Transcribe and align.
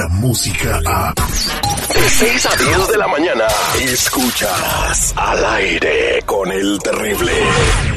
la 0.00 0.08
música 0.08 0.80
a... 0.86 1.12
De 1.12 2.08
6 2.08 2.46
a 2.46 2.56
10 2.56 2.88
de 2.88 2.96
la 2.96 3.06
mañana, 3.06 3.44
escuchas 3.82 5.12
al 5.14 5.44
aire 5.44 6.22
con 6.24 6.50
el 6.50 6.78
terrible. 6.78 7.32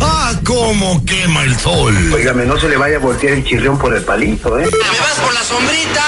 ¡Ah, 0.02 0.34
cómo 0.44 1.02
quema 1.05 1.44
el 1.44 1.58
sol! 1.58 1.95
Óigame, 2.13 2.45
no 2.45 2.59
se 2.59 2.67
le 2.67 2.75
vaya 2.75 2.97
a 2.97 2.99
voltear 2.99 3.35
el 3.35 3.45
chirrión 3.45 3.77
por 3.77 3.95
el 3.95 4.03
palito, 4.03 4.59
¿eh? 4.59 4.66
¡Me 4.70 4.99
vas 4.99 5.20
por 5.23 5.34
la 5.34 5.44
sombrita! 5.44 6.03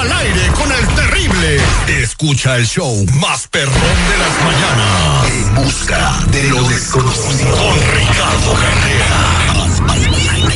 ¡Al 0.00 0.12
aire 0.12 0.46
con 0.56 0.72
el 0.72 0.88
terrible! 0.94 1.60
Escucha 2.02 2.56
el 2.56 2.66
show 2.66 3.04
más 3.20 3.48
perrón 3.48 3.74
de 3.74 4.18
las 4.18 4.34
mañanas. 4.44 5.30
En 5.30 5.54
busca 5.56 6.20
de 6.28 6.42
lo 6.44 6.62
desconocido. 6.68 7.54
Con 7.54 7.76
Ricardo 7.98 8.54
Carrera. 8.54 10.17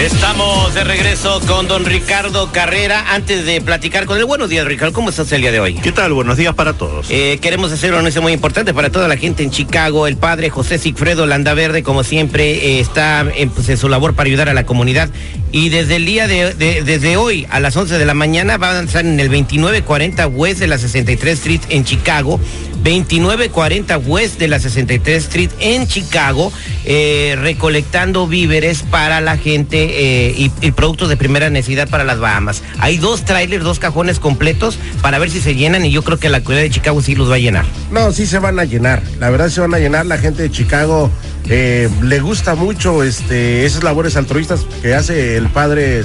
Estamos 0.00 0.74
de 0.74 0.84
regreso 0.84 1.40
con 1.46 1.66
don 1.68 1.84
Ricardo 1.84 2.50
Carrera. 2.52 3.14
Antes 3.14 3.46
de 3.46 3.60
platicar 3.60 4.04
con 4.06 4.18
él, 4.18 4.24
buenos 4.26 4.50
días, 4.50 4.66
Ricardo. 4.66 4.92
¿Cómo 4.92 5.08
estás 5.08 5.30
el 5.32 5.40
día 5.40 5.52
de 5.52 5.60
hoy? 5.60 5.74
¿Qué 5.74 5.92
tal? 5.92 6.12
Buenos 6.12 6.36
días 6.36 6.52
para 6.54 6.72
todos. 6.74 7.06
Eh, 7.10 7.38
queremos 7.40 7.72
hacer 7.72 7.92
un 7.92 8.00
anuncio 8.00 8.20
muy 8.20 8.32
importante 8.32 8.74
para 8.74 8.90
toda 8.90 9.08
la 9.08 9.16
gente 9.16 9.42
en 9.44 9.50
Chicago. 9.50 10.06
El 10.06 10.16
padre 10.16 10.50
José 10.50 10.78
Sigfredo 10.78 11.26
Landaverde, 11.26 11.82
como 11.82 12.02
siempre, 12.04 12.52
eh, 12.76 12.80
está 12.80 13.24
en, 13.34 13.48
pues, 13.50 13.68
en 13.70 13.78
su 13.78 13.88
labor 13.88 14.14
para 14.14 14.26
ayudar 14.28 14.48
a 14.48 14.54
la 14.54 14.66
comunidad. 14.66 15.08
Y 15.52 15.68
desde 15.70 15.96
el 15.96 16.04
día 16.04 16.26
de, 16.26 16.52
de- 16.54 16.82
desde 16.82 17.16
hoy 17.16 17.46
a 17.50 17.60
las 17.60 17.76
11 17.76 17.96
de 17.96 18.04
la 18.04 18.14
mañana 18.14 18.56
va 18.58 18.68
a 18.68 18.70
avanzar 18.72 19.06
en 19.06 19.18
el 19.20 19.28
2940 19.28 20.26
West 20.26 20.58
de 20.58 20.66
la 20.66 20.76
63 20.76 21.38
Street 21.38 21.60
en 21.70 21.84
Chicago. 21.84 22.40
2940 22.84 23.98
West 23.98 24.38
de 24.38 24.46
la 24.46 24.60
63 24.60 25.24
Street 25.24 25.50
en 25.58 25.86
Chicago, 25.86 26.52
eh, 26.84 27.34
recolectando 27.40 28.26
víveres 28.28 28.82
para 28.82 29.22
la 29.22 29.38
gente 29.38 30.28
eh, 30.28 30.50
y, 30.60 30.70
productos 30.72 31.08
de 31.08 31.16
primera 31.16 31.48
necesidad 31.48 31.88
para 31.88 32.04
las 32.04 32.18
Bahamas. 32.18 32.62
Hay 32.78 32.98
dos 32.98 33.24
trailers, 33.24 33.64
dos 33.64 33.78
cajones 33.78 34.20
completos 34.20 34.78
para 35.00 35.18
ver 35.18 35.30
si 35.30 35.40
se 35.40 35.54
llenan 35.54 35.84
y 35.86 35.90
yo 35.90 36.02
creo 36.02 36.18
que 36.18 36.28
la 36.28 36.40
comunidad 36.40 36.64
de 36.64 36.70
Chicago 36.70 37.00
sí 37.00 37.14
los 37.14 37.30
va 37.30 37.36
a 37.36 37.38
llenar. 37.38 37.64
No, 37.90 38.12
sí 38.12 38.26
se 38.26 38.38
van 38.38 38.58
a 38.60 38.64
llenar. 38.64 39.02
La 39.18 39.30
verdad 39.30 39.48
se 39.48 39.62
van 39.62 39.72
a 39.72 39.78
llenar. 39.78 40.04
La 40.04 40.18
gente 40.18 40.42
de 40.42 40.50
Chicago 40.50 41.10
eh, 41.48 41.88
le 42.02 42.20
gusta 42.20 42.54
mucho 42.54 43.02
este, 43.02 43.64
esas 43.64 43.82
labores 43.82 44.16
altruistas 44.16 44.66
que 44.82 44.94
hace 44.94 45.36
el 45.36 45.48
padre 45.48 46.04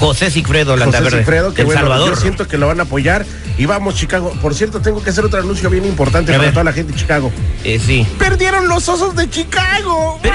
José 0.00 0.30
Sigfredo 0.30 0.72
José 0.72 0.80
Landaverde, 0.84 1.18
Sigfredo, 1.18 1.50
que 1.52 1.58
del 1.58 1.66
bueno, 1.66 1.80
Salvador. 1.82 2.10
yo 2.10 2.16
siento 2.20 2.48
que 2.48 2.58
lo 2.58 2.66
van 2.68 2.80
a 2.80 2.84
apoyar. 2.84 3.24
Y 3.56 3.66
vamos, 3.66 3.94
Chicago. 3.94 4.32
Por 4.42 4.54
cierto, 4.54 4.80
tengo 4.80 5.02
que 5.02 5.10
hacer 5.10 5.24
otro 5.24 5.38
anuncio 5.38 5.70
bien 5.70 5.84
importante 5.84 6.32
A 6.32 6.36
para 6.36 6.46
ver. 6.46 6.52
toda 6.52 6.64
la 6.64 6.72
gente 6.72 6.92
de 6.92 6.98
Chicago. 6.98 7.30
Eh, 7.62 7.80
sí. 7.84 8.06
¡Perdieron 8.18 8.66
los 8.68 8.88
osos 8.88 9.14
de 9.14 9.30
Chicago! 9.30 10.18
Pero, 10.22 10.34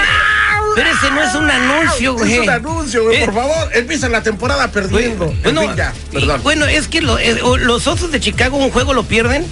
pero 0.76 0.90
ese 0.90 1.12
no 1.12 1.22
es 1.24 1.36
un 1.36 1.50
anuncio, 1.50 2.14
güey. 2.14 2.34
Es 2.34 2.40
un 2.40 2.50
anuncio, 2.50 3.04
güey, 3.04 3.18
Eh, 3.22 3.26
por 3.26 3.34
favor. 3.34 3.70
Empieza 3.74 4.08
la 4.10 4.24
temporada 4.24 4.72
perdiendo. 4.72 5.26
En 5.26 5.42
Bueno, 5.44 5.62
fin, 5.62 5.76
ya, 5.76 5.94
y- 6.12 6.16
perdón. 6.16 6.42
bueno, 6.44 6.66
es 6.66 6.88
que 6.88 7.02
lo- 7.02 7.18
eh, 7.20 7.40
los 7.62 7.88
osos 7.88 8.12
de 8.12 8.20
Chicago 8.22 8.58
un 8.58 8.72
juego 8.72 8.94
lo 8.94 9.04
pierden 9.04 9.46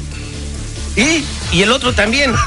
y, 0.95 1.23
y 1.51 1.61
el 1.61 1.71
otro 1.71 1.93
también. 1.93 2.33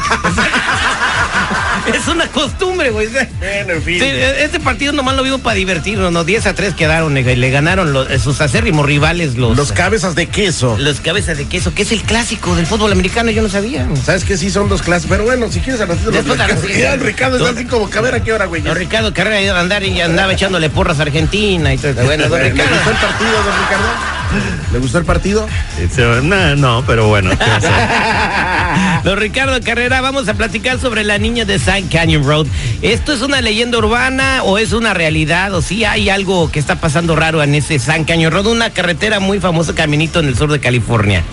es 1.95 2.07
una 2.09 2.27
costumbre, 2.29 2.91
güey. 2.91 3.09
Bueno, 3.09 3.73
en 3.75 3.83
fin. 3.83 3.99
Sí, 4.01 4.07
este 4.39 4.61
partido 4.61 4.93
nomás 4.93 5.17
lo 5.17 5.23
vimos 5.23 5.41
para 5.41 5.55
divertirnos, 5.57 6.13
¿no? 6.13 6.25
10 6.25 6.47
a 6.47 6.55
3 6.55 6.75
quedaron, 6.75 7.17
eh, 7.17 7.37
le 7.37 7.51
ganaron 7.51 7.93
los- 7.93 8.11
eh, 8.11 8.19
sus 8.19 8.41
acérrimos 8.41 8.87
rivales, 8.87 9.37
los, 9.37 9.57
Los 9.57 9.73
cabezas 9.73 10.15
de 10.15 10.27
queso. 10.27 10.77
los 10.79 11.01
cabezas 11.01 11.39
de 11.39 11.47
queso, 11.47 11.75
que 11.75 11.83
es 11.83 11.93
el 11.93 12.03
clásico 12.03 12.55
del 12.55 12.67
fútbol 12.67 12.93
americano, 12.93 13.31
yo 13.31 13.43
no 13.43 13.49
sabía. 13.49 13.87
¿Sabes 14.05 14.25
que 14.25 14.37
Sí, 14.37 14.51
son 14.51 14.69
dos 14.71 14.81
clases. 14.83 15.07
Pero 15.09 15.25
bueno, 15.25 15.51
si 15.51 15.61
quieres 15.61 15.81
a 15.83 15.87
ratito 15.87 16.11
ratito. 16.11 16.35
Mira, 16.67 16.97
Ricardo 16.97 17.37
está 17.37 17.51
así 17.51 17.67
como 17.67 17.91
que 17.91 17.99
a 17.99 18.01
ver 18.01 18.15
a 18.15 18.23
qué 18.23 18.33
hora, 18.33 18.47
güey. 18.47 18.63
Don 18.63 18.75
Ricardo 18.77 19.13
Carrera 19.13 19.41
iba 19.43 19.57
a 19.57 19.61
andar 19.61 19.83
y 19.83 20.01
andaba 20.01 20.33
echándole 20.33 20.71
porras 20.71 20.99
a 20.99 21.03
Argentina 21.03 21.75
y 21.75 21.79
todo. 21.79 21.93
Bueno, 22.05 22.29
don 22.29 22.39
¿Le 22.43 22.51
Ricardo. 22.51 22.75
gustó 22.75 22.91
el 22.91 22.97
partido, 22.97 23.33
don 23.33 23.61
Ricardo? 23.61 23.89
¿Le 24.73 24.79
gustó 24.79 24.99
el 24.99 25.05
partido? 25.05 25.47
No, 26.23 26.57
no, 26.57 26.85
pero 26.87 27.09
bueno. 27.09 27.31
¿qué? 27.31 27.37
Don 29.05 29.19
Ricardo 29.19 29.59
Carrera, 29.65 30.03
vamos 30.03 30.29
a 30.29 30.35
platicar 30.35 30.79
sobre 30.79 31.05
la 31.05 31.17
niña 31.17 31.47
de 31.47 31.59
San 31.59 31.89
Canyon 31.89 32.23
Road. 32.23 32.47
¿Esto 32.83 33.15
es 33.15 33.23
una 33.23 33.41
leyenda 33.41 33.79
urbana 33.79 34.43
o 34.43 34.59
es 34.59 34.73
una 34.73 34.93
realidad? 34.93 35.55
¿O 35.55 35.63
sí 35.63 35.85
hay 35.85 36.11
algo 36.11 36.51
que 36.51 36.59
está 36.59 36.77
pasando 36.77 37.17
raro 37.17 37.43
en 37.43 37.55
ese 37.55 37.79
San 37.79 38.05
Canyon 38.05 38.31
Road? 38.31 38.47
Una 38.49 38.71
carretera 38.71 39.19
muy 39.19 39.41
famosa, 39.41 39.75
caminito 39.75 40.21
en 40.21 40.27
el 40.27 40.37
sur 40.37 40.53
de 40.53 40.61
California. 40.61 41.25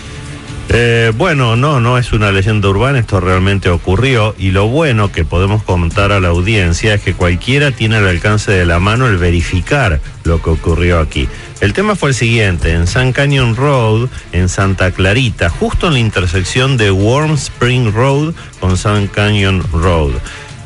Eh, 0.69 1.13
bueno, 1.15 1.55
no, 1.55 1.79
no 1.79 1.97
es 1.97 2.11
una 2.11 2.31
leyenda 2.31 2.67
urbana, 2.67 2.99
esto 2.99 3.21
realmente 3.21 3.69
ocurrió 3.69 4.35
y 4.37 4.51
lo 4.51 4.67
bueno 4.67 5.13
que 5.13 5.23
podemos 5.23 5.63
contar 5.63 6.11
a 6.11 6.19
la 6.19 6.27
audiencia 6.27 6.95
es 6.95 7.01
que 7.01 7.13
cualquiera 7.13 7.71
tiene 7.71 7.95
al 7.95 8.07
alcance 8.07 8.51
de 8.51 8.65
la 8.65 8.77
mano 8.79 9.07
el 9.07 9.17
verificar 9.17 10.01
lo 10.25 10.41
que 10.41 10.49
ocurrió 10.49 10.99
aquí. 10.99 11.29
El 11.61 11.71
tema 11.71 11.95
fue 11.95 12.09
el 12.09 12.15
siguiente, 12.15 12.73
en 12.73 12.85
San 12.85 13.13
Canyon 13.13 13.55
Road, 13.55 14.09
en 14.33 14.49
Santa 14.49 14.91
Clarita, 14.91 15.49
justo 15.49 15.87
en 15.87 15.93
la 15.93 15.99
intersección 15.99 16.75
de 16.75 16.91
Warm 16.91 17.35
Spring 17.35 17.93
Road 17.93 18.33
con 18.59 18.77
San 18.77 19.07
Canyon 19.07 19.63
Road. 19.71 20.11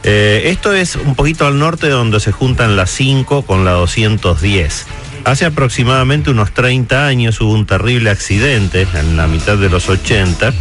Eh, 0.03 0.43
esto 0.45 0.73
es 0.73 0.95
un 0.95 1.13
poquito 1.13 1.45
al 1.45 1.59
norte 1.59 1.87
donde 1.89 2.19
se 2.19 2.31
juntan 2.31 2.75
las 2.75 2.89
5 2.89 3.43
con 3.43 3.65
la 3.65 3.71
210. 3.73 4.87
Hace 5.23 5.45
aproximadamente 5.45 6.31
unos 6.31 6.51
30 6.51 7.05
años 7.05 7.39
hubo 7.41 7.53
un 7.53 7.65
terrible 7.65 8.09
accidente 8.09 8.87
en 8.93 9.17
la 9.17 9.27
mitad 9.27 9.57
de 9.57 9.69
los 9.69 9.87
80 9.87 10.51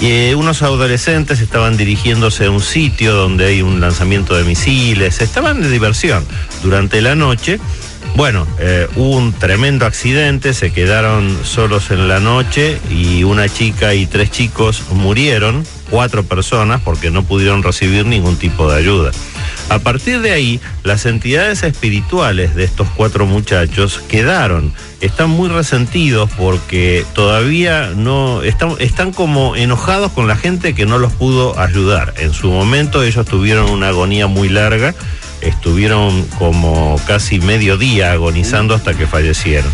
y 0.00 0.06
eh, 0.06 0.34
unos 0.34 0.62
adolescentes 0.62 1.40
estaban 1.40 1.76
dirigiéndose 1.76 2.46
a 2.46 2.50
un 2.50 2.60
sitio 2.60 3.14
donde 3.14 3.46
hay 3.46 3.62
un 3.62 3.80
lanzamiento 3.80 4.36
de 4.36 4.44
misiles, 4.44 5.20
estaban 5.20 5.60
de 5.62 5.70
diversión 5.70 6.24
durante 6.62 7.00
la 7.00 7.14
noche. 7.14 7.58
Bueno, 8.14 8.46
eh, 8.58 8.86
hubo 8.96 9.16
un 9.16 9.32
tremendo 9.32 9.86
accidente, 9.86 10.54
se 10.54 10.70
quedaron 10.72 11.36
solos 11.44 11.90
en 11.90 12.08
la 12.08 12.20
noche 12.20 12.78
y 12.90 13.24
una 13.24 13.48
chica 13.48 13.94
y 13.94 14.06
tres 14.06 14.30
chicos 14.30 14.82
murieron, 14.92 15.64
cuatro 15.90 16.22
personas, 16.22 16.80
porque 16.82 17.10
no 17.10 17.24
pudieron 17.24 17.62
recibir 17.62 18.06
ningún 18.06 18.36
tipo 18.36 18.70
de 18.70 18.78
ayuda. 18.78 19.10
A 19.68 19.80
partir 19.80 20.20
de 20.20 20.30
ahí, 20.30 20.60
las 20.84 21.06
entidades 21.06 21.64
espirituales 21.64 22.54
de 22.54 22.64
estos 22.64 22.88
cuatro 22.96 23.26
muchachos 23.26 24.00
quedaron, 24.08 24.72
están 25.00 25.30
muy 25.30 25.48
resentidos 25.48 26.30
porque 26.36 27.04
todavía 27.14 27.90
no, 27.96 28.42
están, 28.42 28.76
están 28.78 29.12
como 29.12 29.56
enojados 29.56 30.12
con 30.12 30.28
la 30.28 30.36
gente 30.36 30.74
que 30.74 30.86
no 30.86 30.98
los 30.98 31.12
pudo 31.12 31.58
ayudar. 31.58 32.14
En 32.18 32.32
su 32.32 32.50
momento 32.50 33.02
ellos 33.02 33.26
tuvieron 33.26 33.68
una 33.68 33.88
agonía 33.88 34.28
muy 34.28 34.48
larga, 34.48 34.94
estuvieron 35.40 36.22
como 36.38 37.00
casi 37.06 37.40
medio 37.40 37.76
día 37.76 38.12
agonizando 38.12 38.74
hasta 38.74 38.94
que 38.94 39.06
fallecieron. 39.06 39.70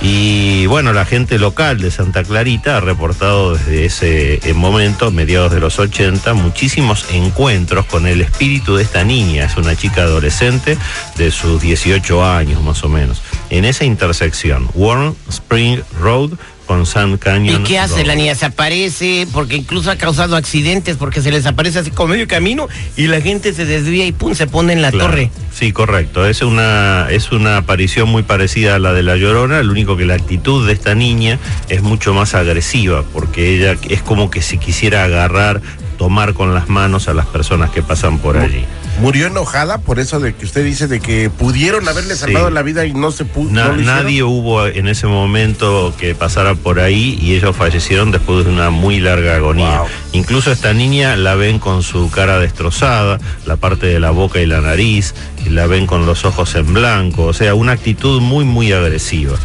Y 0.00 0.66
bueno, 0.66 0.92
la 0.92 1.04
gente 1.04 1.38
local 1.38 1.80
de 1.80 1.90
Santa 1.90 2.22
Clarita 2.22 2.76
ha 2.76 2.80
reportado 2.80 3.56
desde 3.56 3.84
ese 3.84 4.40
eh, 4.48 4.54
momento, 4.54 5.10
mediados 5.10 5.50
de 5.52 5.58
los 5.58 5.80
80, 5.80 6.34
muchísimos 6.34 7.06
encuentros 7.10 7.84
con 7.86 8.06
el 8.06 8.20
espíritu 8.20 8.76
de 8.76 8.84
esta 8.84 9.02
niña. 9.02 9.46
Es 9.46 9.56
una 9.56 9.74
chica 9.74 10.02
adolescente 10.02 10.78
de 11.16 11.30
sus 11.32 11.60
18 11.60 12.24
años 12.24 12.62
más 12.62 12.84
o 12.84 12.88
menos. 12.88 13.22
En 13.50 13.64
esa 13.64 13.84
intersección, 13.84 14.68
Warm 14.74 15.14
Spring 15.28 15.80
Road 16.00 16.30
con 16.66 16.84
San 16.84 17.16
Canyon. 17.16 17.62
¿Y 17.62 17.64
qué 17.64 17.78
hace 17.78 17.94
Road. 17.96 18.06
la 18.08 18.14
niña? 18.14 18.34
Se 18.34 18.44
aparece 18.44 19.26
porque 19.32 19.56
incluso 19.56 19.90
ha 19.90 19.96
causado 19.96 20.36
accidentes 20.36 20.98
porque 20.98 21.22
se 21.22 21.30
les 21.30 21.46
aparece 21.46 21.78
así 21.78 21.90
como 21.90 22.08
medio 22.12 22.28
camino 22.28 22.68
y 22.94 23.06
la 23.06 23.22
gente 23.22 23.54
se 23.54 23.64
desvía 23.64 24.04
y 24.04 24.12
pum, 24.12 24.34
se 24.34 24.46
pone 24.46 24.74
en 24.74 24.82
la 24.82 24.90
Claro. 24.90 25.06
torre. 25.08 25.30
Sí, 25.50 25.72
correcto. 25.72 26.26
Es 26.26 26.42
una, 26.42 27.06
es 27.10 27.32
una 27.32 27.56
aparición 27.56 28.10
muy 28.10 28.22
parecida 28.22 28.74
a 28.74 28.78
la 28.78 28.92
de 28.92 29.02
la 29.02 29.16
Llorona, 29.16 29.62
lo 29.62 29.72
único 29.72 29.96
que 29.96 30.04
la 30.04 30.14
actitud 30.14 30.66
de 30.66 30.74
esta 30.74 30.94
niña 30.94 31.38
es 31.70 31.80
mucho 31.82 32.12
más 32.12 32.34
agresiva, 32.34 33.02
porque 33.14 33.56
ella 33.56 33.76
es 33.88 34.02
como 34.02 34.30
que 34.30 34.42
si 34.42 34.58
quisiera 34.58 35.04
agarrar, 35.04 35.62
tomar 35.98 36.32
con 36.32 36.54
las 36.54 36.68
manos 36.70 37.08
a 37.08 37.12
las 37.14 37.26
personas 37.26 37.70
que 37.70 37.82
pasan 37.82 38.18
por 38.18 38.38
allí. 38.38 38.64
Murió 39.00 39.26
enojada 39.26 39.78
por 39.78 39.98
eso 40.00 40.18
de 40.20 40.34
que 40.34 40.44
usted 40.46 40.64
dice 40.64 40.86
de 40.88 41.00
que 41.00 41.28
pudieron 41.28 41.86
haberle 41.88 42.16
salvado 42.16 42.48
Sí. 42.48 42.54
la 42.54 42.62
vida 42.62 42.86
y 42.86 42.94
no 42.94 43.10
se 43.12 43.24
pudo. 43.24 43.50
Na- 43.50 43.68
no 43.68 43.76
nadie 43.76 44.22
hubo 44.22 44.66
en 44.66 44.88
ese 44.88 45.06
momento 45.06 45.92
que 45.98 46.14
pasara 46.14 46.54
por 46.54 46.80
ahí 46.80 47.18
y 47.20 47.34
ellos 47.34 47.54
fallecieron 47.54 48.10
después 48.10 48.44
de 48.46 48.50
una 48.52 48.70
muy 48.70 48.98
larga 49.00 49.36
agonía. 49.36 49.80
Wow. 49.80 49.88
Incluso 50.12 50.50
esta 50.50 50.72
niña 50.72 51.16
la 51.16 51.34
ven 51.34 51.58
con 51.58 51.82
su 51.82 52.10
cara 52.10 52.38
destrozada, 52.38 53.18
la 53.44 53.56
parte 53.56 53.86
de 53.86 54.00
la 54.00 54.10
boca 54.10 54.40
y 54.40 54.46
la 54.46 54.60
nariz, 54.60 55.14
y 55.44 55.50
la 55.50 55.66
ven 55.66 55.86
con 55.86 56.06
los 56.06 56.24
ojos 56.24 56.54
en 56.54 56.72
blanco, 56.74 57.24
o 57.26 57.32
sea, 57.32 57.54
una 57.54 57.72
actitud 57.72 58.20
muy, 58.20 58.44
muy 58.44 58.72
agresiva. 58.72 59.36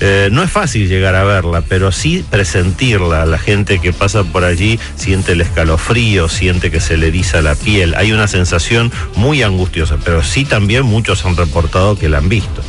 Eh, 0.00 0.28
no 0.32 0.42
es 0.42 0.50
fácil 0.50 0.88
llegar 0.88 1.14
a 1.14 1.24
verla, 1.24 1.62
pero 1.68 1.92
sí 1.92 2.24
presentirla. 2.30 3.26
La 3.26 3.38
gente 3.38 3.78
que 3.78 3.92
pasa 3.92 4.24
por 4.24 4.44
allí 4.44 4.78
siente 4.96 5.32
el 5.32 5.40
escalofrío, 5.40 6.28
siente 6.28 6.70
que 6.70 6.80
se 6.80 6.96
le 6.96 7.08
eriza 7.08 7.42
la 7.42 7.54
piel. 7.54 7.94
Hay 7.94 8.12
una 8.12 8.26
sensación 8.28 8.90
muy 9.16 9.42
angustiosa, 9.42 9.96
pero 10.04 10.22
sí 10.22 10.44
también 10.44 10.84
muchos 10.84 11.24
han 11.24 11.36
reportado 11.36 11.98
que 11.98 12.08
la 12.08 12.18
han 12.18 12.28
visto. 12.28 12.62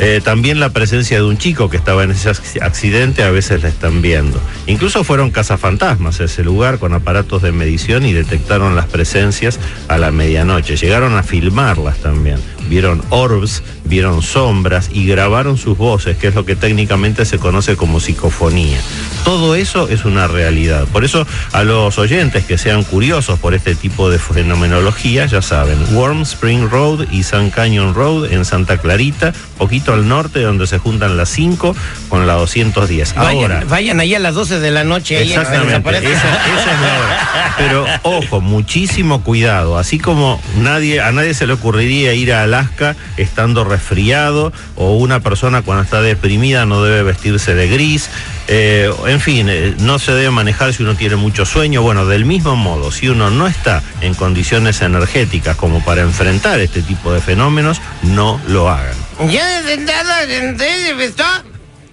Eh, 0.00 0.20
también 0.24 0.58
la 0.58 0.70
presencia 0.70 1.18
de 1.18 1.22
un 1.22 1.38
chico 1.38 1.70
que 1.70 1.76
estaba 1.76 2.02
en 2.02 2.10
ese 2.10 2.28
ac- 2.28 2.60
accidente 2.62 3.22
a 3.22 3.30
veces 3.30 3.62
la 3.62 3.68
están 3.68 4.02
viendo. 4.02 4.40
Incluso 4.66 5.04
fueron 5.04 5.30
cazafantasmas 5.30 6.20
a 6.20 6.24
ese 6.24 6.42
lugar 6.42 6.80
con 6.80 6.94
aparatos 6.94 7.42
de 7.42 7.52
medición 7.52 8.04
y 8.04 8.12
detectaron 8.12 8.74
las 8.74 8.86
presencias 8.86 9.60
a 9.86 9.96
la 9.98 10.10
medianoche. 10.10 10.76
Llegaron 10.76 11.16
a 11.16 11.22
filmarlas 11.22 11.98
también. 11.98 12.38
Vieron 12.68 13.02
orbs, 13.10 13.62
vieron 13.84 14.22
sombras 14.22 14.90
y 14.92 15.06
grabaron 15.06 15.56
sus 15.56 15.76
voces, 15.76 16.16
que 16.16 16.28
es 16.28 16.34
lo 16.34 16.44
que 16.44 16.56
técnicamente 16.56 17.24
se 17.24 17.38
conoce 17.38 17.76
como 17.76 18.00
psicofonía. 18.00 18.78
Todo 19.24 19.54
eso 19.54 19.88
es 19.88 20.04
una 20.04 20.26
realidad. 20.26 20.86
Por 20.92 21.04
eso 21.04 21.26
a 21.52 21.64
los 21.64 21.98
oyentes 21.98 22.44
que 22.44 22.58
sean 22.58 22.84
curiosos 22.84 23.38
por 23.38 23.54
este 23.54 23.74
tipo 23.74 24.10
de 24.10 24.18
fenomenología, 24.18 25.26
ya 25.26 25.42
saben, 25.42 25.78
Warm 25.92 26.22
Spring 26.22 26.68
Road 26.68 27.06
y 27.10 27.22
San 27.22 27.50
Canyon 27.50 27.94
Road 27.94 28.32
en 28.32 28.44
Santa 28.44 28.78
Clarita, 28.78 29.32
poquito 29.58 29.92
al 29.92 30.08
norte 30.08 30.40
donde 30.40 30.66
se 30.66 30.78
juntan 30.78 31.16
las 31.16 31.28
5 31.30 31.74
con 32.08 32.26
la 32.26 32.34
210. 32.34 33.14
Vayan, 33.14 33.42
Ahora, 33.42 33.64
vayan 33.68 34.00
ahí 34.00 34.14
a 34.14 34.18
las 34.18 34.34
12 34.34 34.60
de 34.60 34.70
la 34.70 34.84
noche. 34.84 35.22
Exactamente, 35.22 35.90
esa 35.90 36.08
es 36.08 36.80
la 36.80 36.98
hora. 36.98 37.54
Pero 37.56 37.86
ojo, 38.02 38.40
muchísimo 38.40 39.22
cuidado. 39.22 39.78
Así 39.78 39.98
como 39.98 40.40
nadie, 40.58 41.00
a 41.00 41.12
nadie 41.12 41.34
se 41.34 41.46
le 41.46 41.52
ocurriría 41.52 42.14
ir 42.14 42.32
a 42.32 42.46
Alaska 42.54 42.96
estando 43.16 43.64
resfriado 43.64 44.52
o 44.76 44.96
una 44.96 45.20
persona 45.20 45.62
cuando 45.62 45.82
está 45.82 46.02
deprimida 46.02 46.66
no 46.66 46.82
debe 46.82 47.02
vestirse 47.02 47.54
de 47.54 47.68
gris. 47.68 48.08
Eh, 48.46 48.90
en 49.06 49.20
fin, 49.20 49.48
eh, 49.48 49.74
no 49.78 49.98
se 49.98 50.12
debe 50.12 50.30
manejar 50.30 50.72
si 50.72 50.82
uno 50.82 50.94
tiene 50.94 51.16
mucho 51.16 51.44
sueño. 51.46 51.82
Bueno, 51.82 52.06
del 52.06 52.24
mismo 52.24 52.56
modo, 52.56 52.92
si 52.92 53.08
uno 53.08 53.30
no 53.30 53.46
está 53.46 53.82
en 54.02 54.14
condiciones 54.14 54.80
energéticas 54.82 55.56
como 55.56 55.84
para 55.84 56.02
enfrentar 56.02 56.60
este 56.60 56.82
tipo 56.82 57.12
de 57.12 57.20
fenómenos, 57.20 57.80
no 58.02 58.40
lo 58.48 58.68
hagan. 58.68 58.96
Yo 59.30 59.40
sentado 59.66 60.10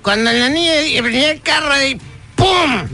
cuando 0.01 0.31
la 0.31 0.49
niña 0.49 0.73
venía 1.01 1.31
el 1.31 1.41
carro 1.41 1.81
y 1.83 1.99
¡pum! 2.35 2.87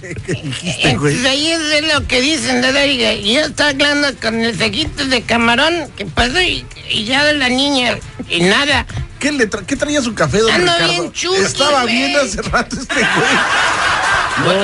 ¿Qué 0.00 0.34
dijiste, 0.34 0.96
güey? 0.96 1.14
Entonces 1.14 1.26
ahí 1.26 1.50
es 1.50 1.94
lo 1.94 2.06
que 2.06 2.20
dicen 2.20 2.60
de 2.60 2.86
y 2.86 3.34
yo 3.34 3.40
estaba 3.40 3.70
hablando 3.70 4.08
con 4.20 4.40
el 4.40 4.56
sequito 4.56 5.04
de 5.06 5.22
camarón 5.22 5.90
que 5.96 6.06
pasó 6.06 6.40
y, 6.40 6.64
y 6.90 7.04
ya 7.04 7.24
de 7.24 7.34
la 7.34 7.48
niña 7.48 7.96
y 8.28 8.40
nada. 8.40 8.84
¿Qué, 9.18 9.32
le 9.32 9.48
tra- 9.48 9.64
¿Qué 9.64 9.76
traía 9.76 10.02
su 10.02 10.14
café, 10.14 10.40
don 10.40 10.52
Ando 10.52 10.70
Ricardo? 10.72 10.92
bien 10.92 11.10
chuki, 11.12 11.40
Estaba 11.40 11.82
güey. 11.82 11.94
bien 11.94 12.14
hace 12.16 12.42
rato 12.42 12.76
este 12.78 12.94
güey. 14.44 14.58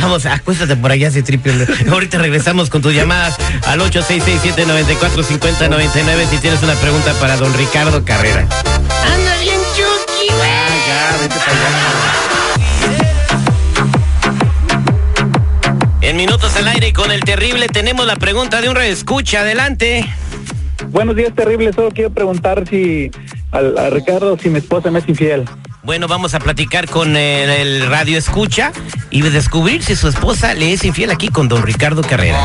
Vamos, 0.00 0.26
acuéstate 0.26 0.74
por 0.76 0.90
allá, 0.90 1.06
ese 1.08 1.22
triple. 1.22 1.66
Ahorita 1.90 2.18
regresamos 2.18 2.68
con 2.70 2.82
tus 2.82 2.92
llamadas 2.92 3.36
al 3.66 3.80
8667-945099 3.80 6.28
si 6.30 6.38
tienes 6.38 6.60
una 6.62 6.74
pregunta 6.74 7.12
para 7.20 7.36
don 7.36 7.54
Ricardo 7.54 8.04
Carrera. 8.04 8.40
Anda 8.40 9.36
bien 9.40 9.60
chuki, 9.76 10.26
güey. 10.34 10.50
Ya, 10.88 11.16
vete 11.20 11.36
para 11.36 11.52
allá. 11.52 11.68
En 16.00 16.16
minutos 16.16 16.54
al 16.56 16.66
aire 16.68 16.92
con 16.92 17.10
el 17.12 17.20
terrible 17.22 17.68
tenemos 17.68 18.04
la 18.06 18.16
pregunta 18.16 18.60
de 18.60 18.68
un 18.68 18.74
reescucha. 18.76 19.40
Adelante. 19.40 20.04
Buenos 20.94 21.16
días, 21.16 21.34
terrible. 21.34 21.72
Solo 21.72 21.90
quiero 21.90 22.10
preguntar 22.10 22.68
si 22.68 23.10
al- 23.50 23.76
a, 23.76 23.90
Ricardo 23.90 24.38
si 24.38 24.48
mi 24.48 24.58
esposa 24.58 24.92
me 24.92 25.00
es 25.00 25.08
infiel. 25.08 25.44
Bueno, 25.82 26.06
vamos 26.06 26.34
a 26.34 26.38
platicar 26.38 26.88
con 26.88 27.16
el, 27.16 27.50
el 27.50 27.86
radio 27.90 28.16
escucha 28.16 28.70
y 29.10 29.20
descubrir 29.22 29.82
si 29.82 29.96
su 29.96 30.06
esposa 30.06 30.54
le 30.54 30.72
es 30.72 30.84
infiel 30.84 31.10
aquí 31.10 31.28
con 31.28 31.48
don 31.48 31.62
Ricardo 31.64 32.00
Carrera. 32.02 32.38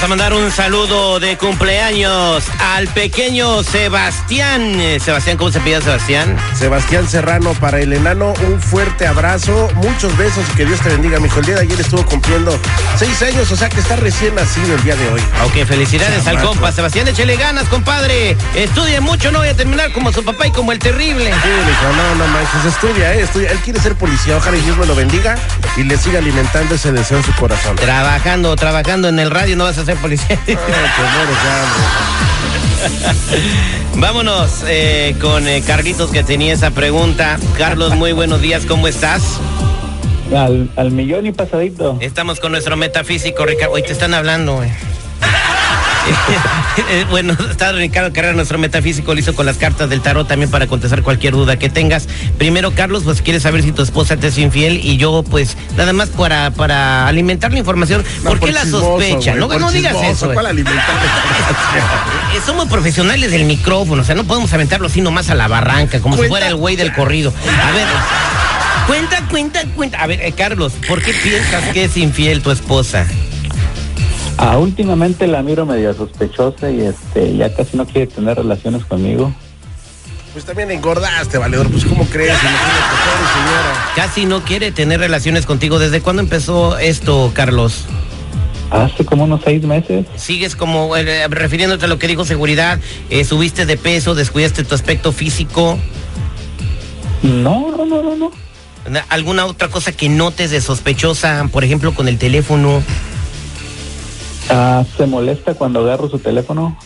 Vamos 0.00 0.12
a 0.12 0.16
mandar 0.16 0.32
un 0.32 0.50
saludo 0.50 1.20
de 1.20 1.36
cumpleaños 1.36 2.44
al 2.58 2.88
pequeño 2.88 3.62
Sebastián. 3.62 4.80
Eh, 4.80 4.98
Sebastián, 4.98 5.36
¿cómo 5.36 5.52
se 5.52 5.60
pide 5.60 5.82
Sebastián? 5.82 6.38
Sebastián 6.58 7.06
Serrano, 7.06 7.52
para 7.60 7.80
el 7.80 7.92
enano, 7.92 8.32
un 8.48 8.58
fuerte 8.62 9.06
abrazo, 9.06 9.68
muchos 9.74 10.16
besos 10.16 10.42
y 10.54 10.56
que 10.56 10.64
Dios 10.64 10.80
te 10.80 10.88
bendiga, 10.88 11.20
mijo. 11.20 11.40
El 11.40 11.44
día 11.44 11.56
de 11.56 11.60
ayer 11.60 11.78
estuvo 11.78 12.02
cumpliendo 12.06 12.58
seis 12.96 13.20
años, 13.20 13.52
o 13.52 13.56
sea 13.56 13.68
que 13.68 13.78
está 13.78 13.96
recién 13.96 14.34
nacido 14.34 14.74
el 14.74 14.82
día 14.84 14.96
de 14.96 15.06
hoy. 15.10 15.20
Ok, 15.44 15.66
felicidades 15.66 16.26
al 16.26 16.40
compa. 16.40 16.72
Sebastián, 16.72 17.06
échele 17.06 17.36
ganas, 17.36 17.68
compadre. 17.68 18.38
Estudie 18.54 19.00
mucho, 19.00 19.30
no 19.30 19.40
voy 19.40 19.48
a 19.48 19.54
terminar 19.54 19.92
como 19.92 20.12
su 20.12 20.24
papá 20.24 20.46
y 20.46 20.50
como 20.50 20.72
el 20.72 20.78
terrible. 20.78 21.30
Sí, 21.30 21.48
mijo, 21.66 21.92
no, 21.94 22.14
no 22.14 22.32
manches, 22.32 22.64
estudia, 22.64 23.14
eh, 23.16 23.22
estudia. 23.24 23.50
Él 23.50 23.58
quiere 23.58 23.78
ser 23.78 23.94
policía, 23.96 24.38
ojalá 24.38 24.56
y 24.56 24.62
Dios 24.62 24.78
me 24.78 24.86
lo 24.86 24.94
bendiga 24.94 25.36
y 25.76 25.82
le 25.82 25.98
siga 25.98 26.20
alimentando 26.20 26.74
ese 26.74 26.90
deseo 26.90 27.18
en 27.18 27.24
su 27.24 27.34
corazón. 27.34 27.76
Trabajando, 27.76 28.56
trabajando 28.56 29.08
en 29.08 29.18
el 29.18 29.30
radio, 29.30 29.56
no 29.56 29.64
vas 29.64 29.76
a 29.76 29.89
ser 29.90 30.00
policía. 30.00 30.38
Ay. 30.46 30.56
Vámonos 33.96 34.64
eh, 34.68 35.14
con 35.20 35.46
eh, 35.46 35.62
Carlitos 35.66 36.10
que 36.10 36.22
tenía 36.22 36.52
esa 36.52 36.70
pregunta. 36.70 37.38
Carlos, 37.58 37.94
muy 37.96 38.12
buenos 38.12 38.40
días, 38.40 38.64
¿cómo 38.66 38.88
estás? 38.88 39.40
Al, 40.34 40.70
al 40.76 40.90
millón 40.92 41.26
y 41.26 41.32
pasadito. 41.32 41.98
Estamos 42.00 42.40
con 42.40 42.52
nuestro 42.52 42.76
metafísico, 42.76 43.44
Ricardo. 43.44 43.74
Hoy 43.74 43.82
te 43.82 43.92
están 43.92 44.14
hablando, 44.14 44.56
güey. 44.56 44.70
Bueno, 47.10 47.36
está 47.50 47.72
Ricardo 47.72 48.12
Carrera, 48.12 48.32
nuestro 48.34 48.58
metafísico, 48.58 49.14
listo 49.14 49.34
con 49.34 49.46
las 49.46 49.56
cartas 49.56 49.90
del 49.90 50.00
tarot 50.00 50.26
también 50.26 50.50
para 50.50 50.66
contestar 50.66 51.02
cualquier 51.02 51.34
duda 51.34 51.58
que 51.58 51.68
tengas. 51.68 52.08
Primero, 52.38 52.72
Carlos, 52.72 53.02
pues 53.04 53.22
quieres 53.22 53.42
saber 53.42 53.62
si 53.62 53.72
tu 53.72 53.82
esposa 53.82 54.16
te 54.16 54.28
es 54.28 54.38
infiel 54.38 54.80
y 54.82 54.96
yo, 54.96 55.22
pues, 55.22 55.56
nada 55.76 55.92
más 55.92 56.08
para, 56.10 56.50
para 56.52 57.06
alimentar 57.06 57.52
la 57.52 57.58
información. 57.58 58.04
No, 58.22 58.30
¿Por 58.30 58.40
qué 58.40 58.52
la 58.52 58.64
sospecha? 58.64 59.32
güey, 59.32 59.40
no, 59.40 59.48
por 59.48 59.60
no 59.60 59.70
digas 59.70 59.92
chismoso, 59.94 60.32
eso. 60.32 60.40
Eh, 62.34 62.40
Somos 62.46 62.68
profesionales 62.68 63.32
del 63.32 63.44
micrófono, 63.44 64.02
o 64.02 64.04
sea, 64.04 64.14
no 64.14 64.24
podemos 64.24 64.52
aventarlo 64.52 64.86
así 64.86 65.00
nomás 65.00 65.30
a 65.30 65.34
la 65.34 65.48
barranca, 65.48 66.00
como 66.00 66.16
si 66.16 66.28
fuera 66.28 66.46
el 66.46 66.54
güey 66.54 66.76
del 66.76 66.92
corrido. 66.92 67.32
A 67.64 67.72
ver, 67.72 67.86
cuenta, 68.86 69.22
cuenta, 69.28 69.64
cuenta. 69.74 69.98
A 70.02 70.06
ver, 70.06 70.20
eh, 70.22 70.32
Carlos, 70.32 70.72
¿por 70.86 71.02
qué 71.02 71.12
piensas 71.12 71.64
que 71.72 71.84
es 71.84 71.96
infiel 71.96 72.42
tu 72.42 72.50
esposa? 72.52 73.06
Ah, 74.38 74.58
últimamente 74.58 75.26
la 75.26 75.42
miro 75.42 75.66
medio 75.66 75.92
sospechosa 75.94 76.70
y 76.70 76.80
este 76.80 77.36
ya 77.36 77.54
casi 77.54 77.76
no 77.76 77.86
quiere 77.86 78.06
tener 78.06 78.36
relaciones 78.36 78.84
conmigo. 78.84 79.32
Pues 80.32 80.44
también 80.44 80.70
engordaste, 80.70 81.38
valedor, 81.38 81.68
pues 81.70 81.84
¿cómo 81.84 82.04
crees? 82.06 82.36
Señora. 82.38 83.92
Casi 83.96 84.26
no 84.26 84.42
quiere 84.44 84.70
tener 84.70 85.00
relaciones 85.00 85.44
contigo. 85.44 85.78
¿Desde 85.78 86.00
cuándo 86.00 86.22
empezó 86.22 86.78
esto, 86.78 87.32
Carlos? 87.34 87.84
Hace 88.70 89.04
como 89.04 89.24
unos 89.24 89.40
seis 89.44 89.64
meses. 89.64 90.06
Sigues 90.14 90.54
como 90.54 90.96
eh, 90.96 91.26
refiriéndote 91.28 91.86
a 91.86 91.88
lo 91.88 91.98
que 91.98 92.06
dijo 92.06 92.24
seguridad, 92.24 92.78
eh, 93.10 93.24
subiste 93.24 93.66
de 93.66 93.76
peso, 93.76 94.14
descuidaste 94.14 94.62
tu 94.62 94.76
aspecto 94.76 95.10
físico. 95.10 95.76
No, 97.22 97.72
no, 97.76 97.84
no, 97.84 98.02
no, 98.02 98.16
no. 98.16 98.30
¿Alguna 99.08 99.46
otra 99.46 99.68
cosa 99.68 99.92
que 99.92 100.08
notes 100.08 100.52
de 100.52 100.60
sospechosa, 100.60 101.48
por 101.50 101.64
ejemplo, 101.64 101.92
con 101.92 102.06
el 102.06 102.18
teléfono? 102.18 102.82
Ah, 104.50 104.84
se 104.96 105.06
molesta 105.06 105.54
cuando 105.54 105.80
agarro 105.80 106.08
su 106.08 106.18
teléfono. 106.18 106.76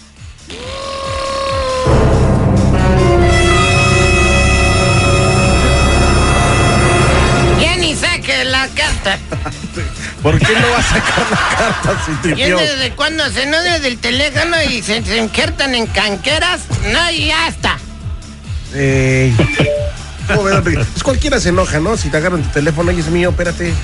Ya 7.61 7.76
ni 7.76 7.94
saque 7.94 8.44
la 8.44 8.68
carta. 8.68 9.18
¿Por 10.23 10.38
qué 10.38 10.54
no 10.59 10.71
va 10.71 10.78
a 10.78 10.83
sacar 10.83 11.26
la 11.30 11.56
carta 11.56 12.02
si 12.06 12.12
te 12.23 12.28
¿Y 12.30 12.50
desde 12.50 12.90
cuándo 12.92 13.28
se 13.30 13.47
no 13.47 13.61
desde 13.61 13.88
el 13.88 13.99
teléfono 13.99 14.56
y 14.71 14.83
se, 14.83 15.02
se 15.02 15.18
injertan 15.18 15.75
en 15.75 15.87
canqueras? 15.87 16.62
No, 16.92 17.11
y 17.11 17.26
ya. 17.26 17.44
Pues 20.26 21.02
cualquiera 21.02 21.38
se 21.38 21.50
enoja, 21.50 21.80
¿no? 21.80 21.97
Si 21.97 22.09
te 22.09 22.16
agarran 22.16 22.42
tu 22.42 22.49
teléfono 22.49 22.90
y 22.90 23.00
es 23.00 23.09
mío, 23.09 23.30
espérate. 23.30 23.75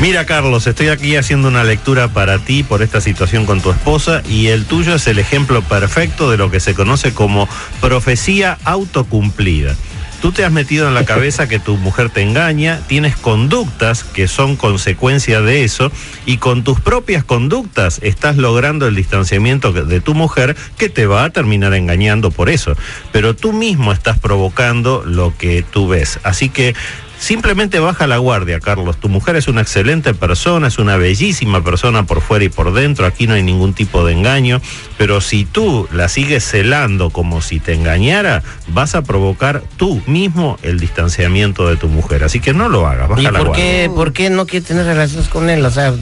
Mira, 0.00 0.24
Carlos, 0.24 0.66
estoy 0.66 0.88
aquí 0.88 1.16
haciendo 1.16 1.48
una 1.48 1.62
lectura 1.62 2.08
para 2.08 2.38
ti 2.38 2.62
por 2.62 2.80
esta 2.80 3.02
situación 3.02 3.44
con 3.44 3.60
tu 3.60 3.70
esposa 3.70 4.22
y 4.26 4.46
el 4.46 4.64
tuyo 4.64 4.94
es 4.94 5.06
el 5.06 5.18
ejemplo 5.18 5.60
perfecto 5.60 6.30
de 6.30 6.38
lo 6.38 6.50
que 6.50 6.58
se 6.58 6.72
conoce 6.72 7.12
como 7.12 7.46
profecía 7.82 8.56
autocumplida. 8.64 9.76
Tú 10.22 10.32
te 10.32 10.44
has 10.44 10.52
metido 10.52 10.88
en 10.88 10.94
la 10.94 11.04
cabeza 11.04 11.48
que 11.48 11.58
tu 11.58 11.76
mujer 11.76 12.08
te 12.08 12.22
engaña, 12.22 12.80
tienes 12.86 13.14
conductas 13.14 14.02
que 14.02 14.26
son 14.26 14.56
consecuencia 14.56 15.42
de 15.42 15.64
eso 15.64 15.92
y 16.24 16.38
con 16.38 16.64
tus 16.64 16.80
propias 16.80 17.22
conductas 17.22 18.00
estás 18.02 18.38
logrando 18.38 18.86
el 18.86 18.94
distanciamiento 18.94 19.72
de 19.72 20.00
tu 20.00 20.14
mujer 20.14 20.56
que 20.78 20.88
te 20.88 21.06
va 21.06 21.24
a 21.24 21.30
terminar 21.30 21.74
engañando 21.74 22.30
por 22.30 22.48
eso. 22.48 22.74
Pero 23.12 23.36
tú 23.36 23.52
mismo 23.52 23.92
estás 23.92 24.18
provocando 24.18 25.02
lo 25.04 25.36
que 25.36 25.62
tú 25.62 25.88
ves. 25.88 26.20
Así 26.22 26.48
que 26.48 26.74
Simplemente 27.20 27.78
baja 27.80 28.06
la 28.06 28.16
guardia, 28.16 28.60
Carlos. 28.60 28.96
Tu 28.96 29.10
mujer 29.10 29.36
es 29.36 29.46
una 29.46 29.60
excelente 29.60 30.14
persona, 30.14 30.68
es 30.68 30.78
una 30.78 30.96
bellísima 30.96 31.62
persona 31.62 32.06
por 32.06 32.22
fuera 32.22 32.46
y 32.46 32.48
por 32.48 32.72
dentro. 32.72 33.04
Aquí 33.04 33.26
no 33.26 33.34
hay 33.34 33.42
ningún 33.42 33.74
tipo 33.74 34.06
de 34.06 34.14
engaño. 34.14 34.62
Pero 34.96 35.20
si 35.20 35.44
tú 35.44 35.86
la 35.92 36.08
sigues 36.08 36.42
celando 36.44 37.10
como 37.10 37.42
si 37.42 37.60
te 37.60 37.74
engañara, 37.74 38.42
vas 38.68 38.94
a 38.94 39.02
provocar 39.02 39.62
tú 39.76 40.00
mismo 40.06 40.58
el 40.62 40.80
distanciamiento 40.80 41.68
de 41.68 41.76
tu 41.76 41.88
mujer. 41.88 42.24
Así 42.24 42.40
que 42.40 42.54
no 42.54 42.70
lo 42.70 42.86
hagas, 42.86 43.10
baja 43.10 43.20
¿Y 43.20 43.24
la 43.24 43.32
por 43.32 43.48
guardia. 43.48 43.64
qué, 43.64 43.90
por 43.94 44.12
qué 44.14 44.30
no 44.30 44.46
quiere 44.46 44.64
tener 44.64 44.86
relaciones 44.86 45.28
con 45.28 45.50
él? 45.50 45.64
O 45.64 45.70
sea, 45.70 45.92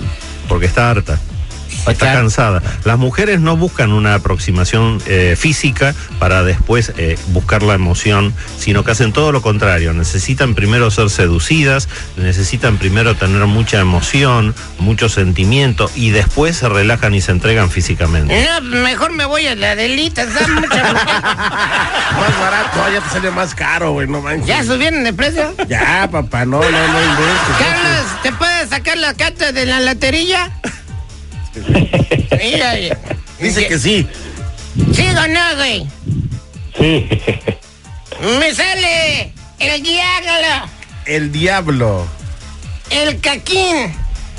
porque 0.49 0.67
está 0.67 0.89
harta. 0.89 1.19
Está 1.93 2.13
cansada. 2.13 2.63
Las 2.85 2.99
mujeres 2.99 3.41
no 3.41 3.57
buscan 3.57 3.93
una 3.93 4.15
aproximación 4.15 5.01
eh, 5.07 5.37
física 5.39 5.95
para 6.19 6.43
después 6.43 6.93
eh, 6.97 7.19
buscar 7.29 7.63
la 7.63 7.75
emoción, 7.75 8.35
sino 8.59 8.85
que 8.85 8.93
hacen 8.93 9.13
todo 9.13 9.33
lo 9.33 9.43
contrario. 9.43 9.93
Necesitan 9.93 10.55
primero 10.55 10.91
ser 10.91 11.11
seducidas, 11.11 11.89
necesitan 12.17 12.79
primero 12.79 13.15
tener 13.15 13.47
mucha 13.47 13.81
emoción, 13.81 14.55
mucho 14.79 15.09
sentimiento 15.09 15.91
y 15.95 16.11
después 16.11 16.57
se 16.57 16.69
relajan 16.69 17.15
y 17.15 17.21
se 17.21 17.33
entregan 17.33 17.71
físicamente. 17.71 18.47
No, 18.47 18.61
mejor 18.61 19.13
me 19.13 19.25
voy 19.25 19.47
a 19.47 19.55
la 19.55 19.77
delita, 19.77 20.23
está 20.23 20.47
mucho. 20.49 20.69
Más 20.69 22.41
barato, 22.41 22.93
ya 22.93 23.01
te 23.01 23.11
sale 23.11 23.31
más 23.31 23.55
caro, 23.55 23.93
güey, 23.93 24.09
no 24.09 24.21
manches. 24.21 24.47
¿Ya 24.47 24.65
subieron 24.65 25.05
de 25.05 25.13
precio? 25.13 25.55
Ya, 25.69 26.09
papá, 26.11 26.45
no, 26.45 26.61
no, 26.61 26.69
no. 26.69 26.99
Carlos, 27.59 28.23
¿te 28.23 28.33
puedes 28.33 28.71
sacar 28.71 28.97
la 28.99 29.15
carta 29.15 29.53
de 29.53 29.67
la 29.67 29.81
lotería? 29.81 30.51
Mira, 32.43 32.75
Dice 33.41 33.67
que 33.69 33.79
sí. 33.79 34.07
¿Sí 34.95 35.07
o 35.09 35.27
no, 35.29 35.57
güey? 35.57 35.87
Sí. 36.77 37.09
Me 38.39 38.55
sale 38.55 39.33
el 39.59 39.83
diablo, 39.83 40.69
El 41.07 41.33
diablo. 41.33 42.07
el 42.91 43.21
caquín, 43.21 43.93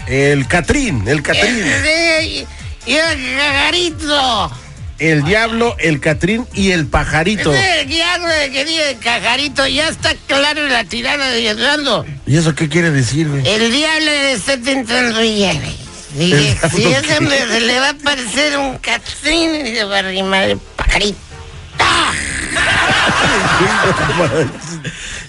El 0.07 0.47
Catrín, 0.47 1.07
el 1.07 1.21
Catrín. 1.21 1.63
el, 1.65 2.47
y 2.85 2.93
el 2.95 3.37
cajarito. 3.37 4.51
El 4.97 5.23
diablo, 5.23 5.77
el 5.79 6.01
Catrín 6.01 6.45
y 6.53 6.71
el 6.71 6.85
pajarito. 6.87 7.53
El 7.53 7.87
diablo 7.87 8.27
de 8.27 8.51
que 8.51 8.65
dice 8.65 8.91
el 8.91 8.99
cajarito. 8.99 9.65
Ya 9.65 9.87
está 9.87 10.13
claro 10.27 10.67
la 10.67 10.83
tirada 10.83 11.29
de 11.29 11.41
Yolando. 11.41 12.05
¿Y 12.27 12.35
eso 12.37 12.53
qué 12.53 12.67
quiere 12.67 12.91
decir, 12.91 13.29
güey? 13.29 13.47
El 13.47 13.71
diablo 13.71 14.11
está 14.11 14.57
tentando 14.57 15.23
ya, 15.23 15.53
güey. 15.53 15.88
Dije, 16.15 16.57
¿El 16.61 16.69
si 16.71 16.77
diablo 16.85 17.31
ese 17.31 17.47
se 17.47 17.61
le 17.61 17.79
va 17.79 17.87
a 17.87 17.91
aparecer 17.91 18.57
un 18.57 18.77
catrín 18.77 19.65
y 19.65 19.75
se 19.75 19.83
va 19.83 19.97
a 19.97 19.99
arrimar 19.99 20.43
el 20.43 20.57
pajarito. 20.57 21.17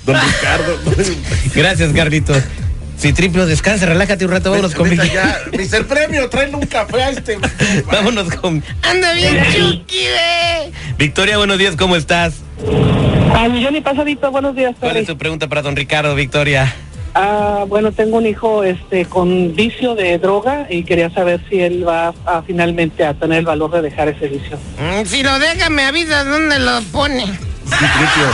Don 0.06 0.16
Ricardo. 0.16 0.78
Gracias, 1.54 1.92
Carlitos. 1.92 2.42
Si 2.96 3.12
triplo, 3.14 3.46
descansa, 3.46 3.86
relájate 3.86 4.26
un 4.26 4.30
rato, 4.30 4.50
vámonos 4.50 4.74
con 4.74 4.90
Mister 4.90 5.86
Premio, 5.86 6.28
tráele 6.28 6.54
un 6.54 6.66
café 6.66 7.02
a 7.02 7.10
este. 7.10 7.38
Vámonos 7.90 8.34
con. 8.34 8.62
Anda 8.82 9.14
bien, 9.14 9.42
Chucky, 9.46 10.02
güey. 10.02 10.72
Victoria, 10.98 11.38
buenos 11.38 11.56
días, 11.56 11.76
¿cómo 11.76 11.96
estás? 11.96 12.34
Al 13.34 13.52
millón 13.52 13.76
y 13.76 13.80
pasadito, 13.80 14.30
buenos 14.30 14.54
días. 14.54 14.74
¿Cuál 14.78 14.98
es 14.98 15.06
tu 15.06 15.16
pregunta 15.16 15.48
para 15.48 15.62
don 15.62 15.76
Ricardo, 15.76 16.14
Victoria? 16.14 16.74
Ah, 17.14 17.64
bueno, 17.66 17.90
tengo 17.92 18.18
un 18.18 18.26
hijo 18.26 18.62
este 18.62 19.04
con 19.04 19.54
vicio 19.54 19.94
de 19.96 20.18
droga 20.18 20.66
y 20.70 20.84
quería 20.84 21.10
saber 21.10 21.40
si 21.50 21.60
él 21.60 21.86
va 21.86 22.14
a, 22.24 22.42
finalmente 22.42 23.04
a 23.04 23.14
tener 23.14 23.38
el 23.40 23.44
valor 23.46 23.72
de 23.72 23.82
dejar 23.82 24.08
ese 24.08 24.28
vicio. 24.28 24.56
Mm, 24.78 25.04
Si 25.04 25.22
lo 25.22 25.38
deja, 25.40 25.70
me 25.70 25.82
avisas 25.84 26.26
dónde 26.26 26.58
lo 26.60 26.80
pone. 26.92 27.24
Citripio, 27.64 28.30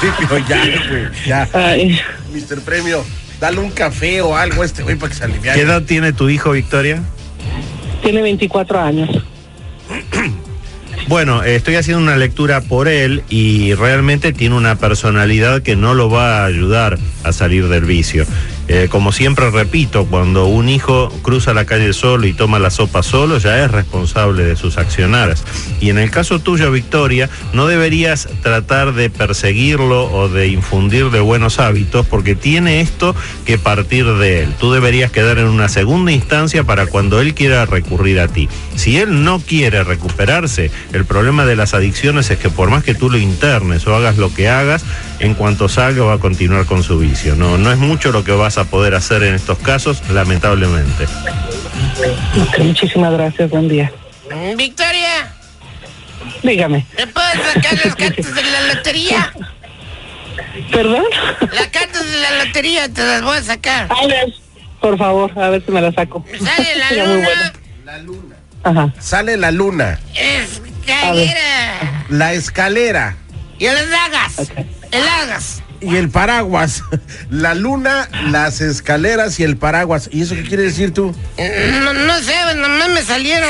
Citripio, 0.00 0.38
ya, 0.48 0.88
güey, 0.88 1.08
ya. 1.26 1.48
Ay, 1.52 2.00
Mister 2.32 2.60
Premio, 2.60 3.04
dale 3.40 3.58
un 3.58 3.70
café 3.70 4.20
o 4.22 4.36
algo 4.36 4.62
a 4.62 4.64
este 4.66 4.82
güey 4.82 4.96
para 4.96 5.10
que 5.12 5.18
se 5.18 5.24
aliviane. 5.24 5.58
¿Qué 5.58 5.64
edad 5.64 5.82
tiene 5.82 6.12
tu 6.12 6.28
hijo, 6.28 6.52
Victoria? 6.52 7.02
tiene 8.02 8.22
24 8.22 8.80
años. 8.80 9.10
Bueno, 11.08 11.42
estoy 11.42 11.76
haciendo 11.76 12.02
una 12.02 12.16
lectura 12.18 12.60
por 12.60 12.86
él 12.86 13.22
y 13.30 13.72
realmente 13.72 14.34
tiene 14.34 14.54
una 14.54 14.76
personalidad 14.76 15.62
que 15.62 15.74
no 15.74 15.94
lo 15.94 16.10
va 16.10 16.42
a 16.42 16.44
ayudar 16.44 16.98
a 17.24 17.32
salir 17.32 17.68
del 17.68 17.86
vicio. 17.86 18.26
Eh, 18.68 18.88
como 18.90 19.12
siempre 19.12 19.50
repito, 19.50 20.04
cuando 20.04 20.46
un 20.46 20.68
hijo 20.68 21.08
cruza 21.22 21.54
la 21.54 21.64
calle 21.64 21.94
solo 21.94 22.26
y 22.26 22.34
toma 22.34 22.58
la 22.58 22.68
sopa 22.68 23.02
solo, 23.02 23.38
ya 23.38 23.64
es 23.64 23.70
responsable 23.70 24.44
de 24.44 24.56
sus 24.56 24.76
accionares. 24.76 25.42
Y 25.80 25.88
en 25.88 25.98
el 25.98 26.10
caso 26.10 26.38
tuyo, 26.38 26.70
Victoria, 26.70 27.30
no 27.54 27.66
deberías 27.66 28.28
tratar 28.42 28.92
de 28.92 29.08
perseguirlo 29.08 30.12
o 30.12 30.28
de 30.28 30.48
infundirle 30.48 31.20
buenos 31.20 31.58
hábitos 31.58 32.06
porque 32.06 32.34
tiene 32.34 32.80
esto 32.80 33.16
que 33.46 33.56
partir 33.56 34.04
de 34.04 34.42
él. 34.42 34.54
Tú 34.60 34.70
deberías 34.70 35.10
quedar 35.10 35.38
en 35.38 35.46
una 35.46 35.68
segunda 35.68 36.12
instancia 36.12 36.62
para 36.64 36.86
cuando 36.86 37.20
él 37.20 37.34
quiera 37.34 37.64
recurrir 37.64 38.20
a 38.20 38.28
ti. 38.28 38.50
Si 38.76 38.98
él 38.98 39.24
no 39.24 39.40
quiere 39.40 39.82
recuperarse, 39.82 40.70
el 40.92 41.06
problema 41.06 41.46
de 41.46 41.56
las 41.56 41.72
adicciones 41.72 42.30
es 42.30 42.38
que 42.38 42.50
por 42.50 42.70
más 42.70 42.84
que 42.84 42.94
tú 42.94 43.08
lo 43.08 43.16
internes 43.16 43.86
o 43.86 43.94
hagas 43.94 44.18
lo 44.18 44.32
que 44.34 44.48
hagas, 44.48 44.84
en 45.20 45.34
cuanto 45.34 45.68
salga 45.68 46.04
va 46.04 46.14
a 46.14 46.18
continuar 46.18 46.66
con 46.66 46.82
su 46.82 46.98
vicio. 46.98 47.34
No, 47.36 47.58
no 47.58 47.70
es 47.72 47.78
mucho 47.78 48.12
lo 48.12 48.24
que 48.24 48.32
vas 48.32 48.58
a 48.58 48.64
poder 48.64 48.94
hacer 48.94 49.22
en 49.22 49.34
estos 49.34 49.58
casos, 49.58 50.02
lamentablemente. 50.10 51.04
Ok, 52.40 52.58
muchísimas 52.60 53.12
gracias, 53.12 53.50
buen 53.50 53.68
día. 53.68 53.92
Mm, 54.30 54.56
Victoria, 54.56 55.32
Dígame, 56.42 56.86
¿me 56.96 57.06
puedes 57.06 57.32
sacar 57.52 57.74
las 57.84 57.94
cartas 57.96 58.34
de 58.34 58.42
la 58.42 58.74
lotería? 58.74 59.32
¿perdón? 60.72 61.04
Las 61.52 61.66
cartas 61.68 62.04
de 62.10 62.18
la 62.18 62.44
lotería 62.44 62.88
te 62.88 63.02
las 63.02 63.22
voy 63.22 63.36
a 63.36 63.42
sacar. 63.42 63.88
A 63.90 64.06
ver, 64.06 64.32
por 64.80 64.98
favor, 64.98 65.32
a 65.38 65.48
ver 65.48 65.64
si 65.64 65.72
me 65.72 65.80
la 65.80 65.92
saco. 65.92 66.24
Sale 66.38 66.76
la 66.76 66.90
luna, 67.06 67.24
bueno. 67.24 67.52
La 67.84 67.98
luna. 67.98 68.36
Ajá. 68.64 68.94
Sale 68.98 69.36
la 69.36 69.50
luna, 69.50 69.98
escalera 70.14 72.04
la 72.08 72.32
escalera 72.32 73.16
y 73.58 73.66
las 73.66 73.88
dagas. 73.88 74.52
El 74.92 75.06
hagas. 75.06 75.62
y 75.80 75.96
el 75.96 76.08
paraguas. 76.10 76.82
La 77.30 77.54
luna, 77.54 78.08
las 78.30 78.60
escaleras 78.60 79.38
y 79.40 79.44
el 79.44 79.56
paraguas. 79.56 80.08
¿Y 80.12 80.22
eso 80.22 80.34
qué 80.34 80.42
quiere 80.44 80.62
decir 80.64 80.92
tú? 80.94 81.14
No, 81.82 81.92
no 81.92 82.18
sé, 82.20 82.34
nomás 82.56 82.88
me 82.90 83.02
salieron. 83.02 83.48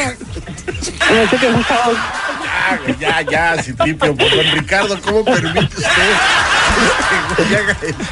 Ya, 3.00 3.22
ya, 3.22 3.22
ya, 3.56 3.62
Citripio, 3.62 4.14
por 4.14 4.30
don 4.30 4.52
Ricardo, 4.52 5.00
¿cómo 5.00 5.24
permite 5.24 5.60
usted 5.76 5.86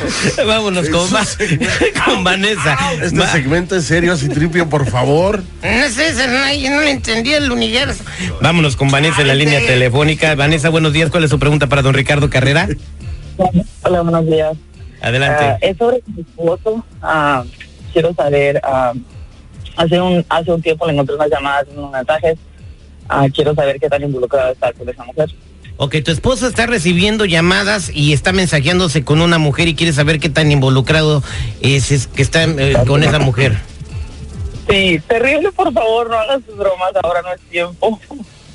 este? 0.06 0.45
Vámonos 0.45 0.88
con, 0.88 1.14
Va- 1.14 1.25
se- 1.25 1.59
con 2.04 2.25
Vanessa. 2.25 2.78
Este 3.02 3.18
Va- 3.18 3.30
segmento 3.30 3.76
es 3.76 3.85
serio, 3.85 4.16
Citripio, 4.16 4.68
por 4.68 4.88
favor. 4.90 5.42
No 5.62 5.88
sé, 5.90 6.14
yo 6.61 6.71
no 6.71 6.80
le 6.80 6.90
entendí 6.90 7.35
el 7.35 7.50
universo. 7.52 8.02
Vámonos 8.40 8.76
con 8.76 8.88
Vanessa 8.90 9.21
en 9.23 9.28
la 9.28 9.35
línea 9.35 9.61
telefónica. 9.61 10.35
Vanessa, 10.35 10.68
buenos 10.71 10.92
días. 10.95 11.11
¿Cuál 11.11 11.25
es 11.25 11.30
su 11.30 11.38
pregunta 11.38 11.66
para 11.66 11.83
don 11.83 11.92
Ricardo 11.95 12.30
Carrera? 12.30 12.68
Hola, 13.83 14.02
buenos 14.02 14.26
días. 14.26 14.57
Adelante. 15.00 15.59
es 15.69 15.76
sobre 15.76 16.02
mi 16.07 16.23
esposo. 16.23 16.85
Ah, 17.02 17.45
quiero 17.93 18.14
saber, 18.14 18.61
ah, 18.64 18.93
hace 19.76 20.00
un 20.00 20.25
hace 20.28 20.52
un 20.52 20.62
tiempo 20.62 20.87
le 20.87 20.95
encontré 20.95 21.14
unas 21.14 21.31
llamadas 21.31 21.66
unos 21.75 21.90
mensajes. 21.90 22.38
Quiero 23.35 23.55
saber 23.55 23.78
qué 23.78 23.88
tan 23.88 24.02
involucrado 24.02 24.52
está 24.52 24.73
con 24.73 24.88
esa 24.88 25.05
mujer. 25.05 25.31
Ok, 25.76 25.97
tu 26.05 26.11
esposo 26.11 26.49
está 26.49 26.66
recibiendo 26.66 27.26
llamadas 27.26 27.90
y 27.95 28.14
está 28.14 28.33
mensajeándose 28.33 29.05
con 29.05 29.21
una 29.21 29.38
mujer 29.38 29.69
y 29.69 29.75
quiere 29.75 29.93
saber 29.93 30.19
qué 30.19 30.31
tan 30.31 30.50
involucrado 30.50 31.23
es, 31.61 31.93
es 31.93 32.07
que 32.07 32.23
está 32.23 32.45
eh, 32.45 32.75
con 32.87 33.05
esa 33.05 33.19
mujer. 33.19 33.57
Sí, 34.69 35.00
terrible, 35.07 35.52
por 35.52 35.73
favor, 35.73 36.11
no 36.11 36.16
hagas 36.16 36.40
sus 36.47 36.57
bromas, 36.57 36.90
ahora 37.02 37.23
no 37.23 37.33
es 37.33 37.40
tiempo. 37.43 38.00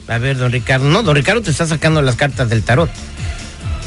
A 0.08 0.18
ver, 0.18 0.38
don 0.38 0.52
Ricardo. 0.52 0.90
No, 0.90 1.04
don 1.04 1.16
Ricardo 1.16 1.42
te 1.42 1.52
está 1.52 1.66
sacando 1.66 2.02
las 2.02 2.16
cartas 2.16 2.50
del 2.50 2.64
tarot. 2.64 2.90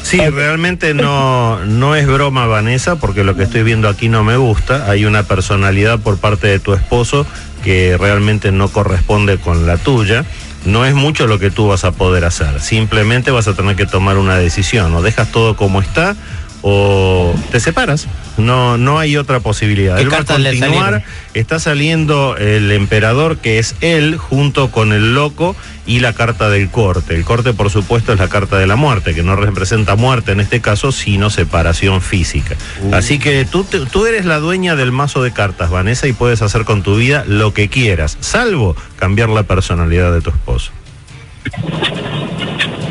Sí, 0.05 0.19
realmente 0.19 0.93
no, 0.93 1.65
no 1.65 1.95
es 1.95 2.05
broma, 2.05 2.45
Vanessa, 2.45 2.97
porque 2.97 3.23
lo 3.23 3.35
que 3.35 3.41
estoy 3.41 3.63
viendo 3.63 3.89
aquí 3.89 4.07
no 4.07 4.23
me 4.23 4.37
gusta. 4.37 4.87
Hay 4.87 5.03
una 5.03 5.23
personalidad 5.23 5.99
por 5.99 6.19
parte 6.19 6.45
de 6.45 6.59
tu 6.59 6.75
esposo 6.75 7.25
que 7.63 7.97
realmente 7.97 8.51
no 8.51 8.67
corresponde 8.69 9.39
con 9.39 9.65
la 9.65 9.77
tuya. 9.77 10.23
No 10.63 10.85
es 10.85 10.93
mucho 10.93 11.25
lo 11.25 11.39
que 11.39 11.49
tú 11.49 11.69
vas 11.69 11.85
a 11.85 11.91
poder 11.91 12.23
hacer. 12.23 12.61
Simplemente 12.61 13.31
vas 13.31 13.47
a 13.47 13.55
tener 13.55 13.75
que 13.75 13.87
tomar 13.87 14.17
una 14.17 14.37
decisión. 14.37 14.93
O 14.93 15.01
dejas 15.01 15.31
todo 15.31 15.55
como 15.55 15.81
está 15.81 16.15
o 16.61 17.33
te 17.51 17.59
separas. 17.59 18.07
No, 18.37 18.77
no 18.77 18.99
hay 18.99 19.17
otra 19.17 19.39
posibilidad. 19.39 19.95
¿Qué 19.95 20.01
Él 20.03 20.11
va 20.13 20.17
a 20.17 20.25
continuar. 20.25 21.03
Está 21.33 21.59
saliendo 21.59 22.35
el 22.37 22.71
emperador, 22.71 23.37
que 23.37 23.59
es 23.59 23.75
él, 23.81 24.17
junto 24.17 24.71
con 24.71 24.91
el 24.93 25.13
loco 25.13 25.55
y 25.85 25.99
la 25.99 26.13
carta 26.13 26.49
del 26.49 26.69
corte. 26.69 27.15
El 27.15 27.23
corte, 27.23 27.53
por 27.53 27.69
supuesto, 27.69 28.11
es 28.13 28.19
la 28.19 28.27
carta 28.27 28.57
de 28.57 28.67
la 28.67 28.75
muerte, 28.75 29.13
que 29.13 29.21
no 29.23 29.35
representa 29.35 29.95
muerte 29.95 30.31
en 30.31 30.39
este 30.39 30.59
caso, 30.61 30.91
sino 30.91 31.29
separación 31.29 32.01
física. 32.01 32.55
Así 32.91 33.19
que 33.19 33.45
tú, 33.45 33.63
te- 33.63 33.85
tú 33.85 34.05
eres 34.05 34.25
la 34.25 34.39
dueña 34.39 34.75
del 34.75 34.91
mazo 34.91 35.21
de 35.23 35.31
cartas, 35.31 35.69
Vanessa, 35.69 36.07
y 36.07 36.13
puedes 36.13 36.41
hacer 36.41 36.65
con 36.65 36.81
tu 36.83 36.95
vida 36.97 37.23
lo 37.27 37.53
que 37.53 37.69
quieras, 37.69 38.17
salvo 38.21 38.75
cambiar 38.97 39.29
la 39.29 39.43
personalidad 39.43 40.11
de 40.13 40.21
tu 40.21 40.29
esposo. 40.31 40.71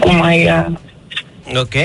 Oh 0.03 0.13
my 0.13 0.45
God. 0.45 0.79
Ok. 1.57 1.77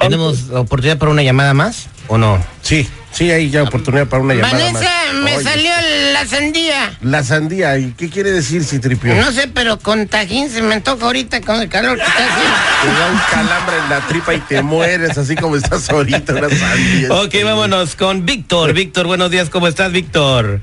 ¿Tenemos 0.00 0.50
oportunidad 0.50 0.98
para 0.98 1.12
una 1.12 1.22
llamada 1.22 1.54
más 1.54 1.88
o 2.08 2.18
no? 2.18 2.42
Sí, 2.62 2.88
sí, 3.12 3.30
hay 3.30 3.50
ya 3.50 3.62
oportunidad 3.62 4.06
para 4.06 4.22
una 4.22 4.34
llamada 4.34 4.54
Vanessa, 4.54 4.80
más. 5.12 5.22
me 5.22 5.36
Oye, 5.36 5.44
salió 5.44 5.70
la 6.12 6.26
sandía. 6.26 6.98
La 7.00 7.22
sandía, 7.22 7.78
¿y 7.78 7.92
qué 7.92 8.08
quiere 8.10 8.32
decir, 8.32 8.64
Citripio? 8.64 9.14
No 9.14 9.32
sé, 9.32 9.48
pero 9.48 9.78
con 9.78 10.06
tajín 10.08 10.50
se 10.50 10.62
me 10.62 10.74
antoja 10.74 11.04
ahorita 11.06 11.40
con 11.40 11.60
el 11.60 11.68
calor 11.68 11.96
que 11.96 12.04
está 12.04 12.26
haciendo. 12.26 12.56
Te 12.82 12.88
da 12.88 13.10
un 13.10 13.18
calambre 13.30 13.76
en 13.78 13.88
la 13.90 14.06
tripa 14.06 14.34
y 14.34 14.40
te 14.40 14.62
mueres 14.62 15.16
así 15.18 15.34
como 15.36 15.56
estás 15.56 15.88
ahorita, 15.90 16.34
una 16.34 16.48
sandía. 16.50 17.12
Ok, 17.12 17.34
vámonos 17.44 17.96
con 17.96 18.24
Víctor. 18.24 18.72
Víctor, 18.72 19.06
buenos 19.06 19.30
días, 19.30 19.50
¿cómo 19.50 19.66
estás, 19.68 19.92
Víctor? 19.92 20.60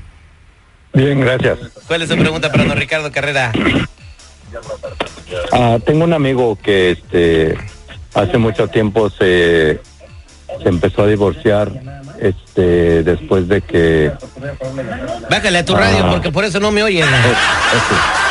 Bien, 0.92 1.20
gracias. 1.20 1.58
¿Cuál 1.86 2.02
es 2.02 2.08
su 2.08 2.16
pregunta 2.16 2.50
para 2.52 2.64
don 2.64 2.76
Ricardo 2.76 3.10
Carrera? 3.10 3.52
Ah, 5.52 5.78
tengo 5.84 6.04
un 6.04 6.12
amigo 6.12 6.56
que 6.62 6.92
este 6.92 7.56
hace 8.14 8.38
mucho 8.38 8.68
tiempo 8.68 9.10
se, 9.10 9.80
se 10.62 10.68
empezó 10.68 11.02
a 11.02 11.06
divorciar 11.06 11.70
este 12.20 13.02
después 13.02 13.48
de 13.48 13.60
que 13.60 14.12
Bájale 15.28 15.58
a 15.58 15.64
tu 15.64 15.74
radio 15.74 16.04
Ah. 16.06 16.10
porque 16.12 16.30
por 16.30 16.44
eso 16.44 16.60
no 16.60 16.70
me 16.70 16.82
oyes. 16.82 17.06